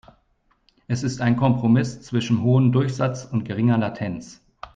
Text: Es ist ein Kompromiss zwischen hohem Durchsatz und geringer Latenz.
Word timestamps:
Es 0.87 1.03
ist 1.03 1.21
ein 1.21 1.35
Kompromiss 1.35 2.01
zwischen 2.01 2.41
hohem 2.41 2.71
Durchsatz 2.71 3.23
und 3.23 3.45
geringer 3.45 3.77
Latenz. 3.77 4.41